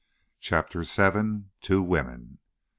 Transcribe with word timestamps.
CHAPTER 0.39 0.81
VII. 0.81 1.43
TWO 1.61 1.83
WOMEN. 1.83 2.39